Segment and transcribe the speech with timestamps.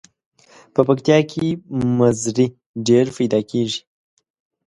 [0.73, 1.45] په پکتیا کې
[1.97, 2.47] مزري
[2.87, 3.79] ډیر پیداکیږي.